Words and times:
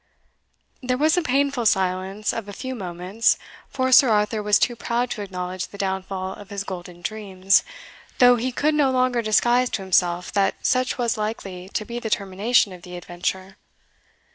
There 0.81 0.97
was 0.97 1.15
a 1.15 1.21
painful 1.21 1.67
silence 1.67 2.33
of 2.33 2.47
a 2.49 2.53
few 2.53 2.73
moments, 2.73 3.37
for 3.69 3.91
Sir 3.91 4.09
Arthur 4.09 4.41
was 4.41 4.57
too 4.57 4.75
proud 4.75 5.11
to 5.11 5.21
acknowledge 5.21 5.67
the 5.67 5.77
downfall 5.77 6.33
of 6.33 6.49
his 6.49 6.63
golden 6.63 7.03
dreams, 7.03 7.63
though 8.17 8.35
he 8.35 8.51
could 8.51 8.73
no 8.73 8.89
longer 8.89 9.21
disguise 9.21 9.69
to 9.69 9.83
himself 9.83 10.31
that 10.33 10.65
such 10.65 10.97
was 10.97 11.17
likely 11.19 11.69
to 11.69 11.85
be 11.85 11.99
the 11.99 12.09
termination 12.09 12.73
of 12.73 12.81
the 12.81 12.97
adventure. 12.97 13.57